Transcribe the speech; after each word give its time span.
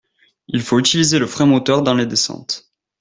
Il 0.47 0.63
faut 0.63 0.79
utiliser 0.79 1.19
le 1.19 1.27
frein 1.27 1.45
moteur 1.45 1.83
dans 1.83 1.93
les 1.93 2.07
descentes. 2.07 2.71